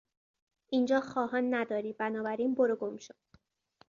اینجا 0.69 1.01
خواهان 1.01 1.53
نداری 1.55 1.93
بنابراین 1.93 2.55
برو 2.55 2.75
گمشو! 2.75 3.13